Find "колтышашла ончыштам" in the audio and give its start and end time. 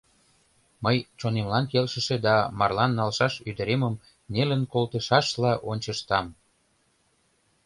4.73-6.25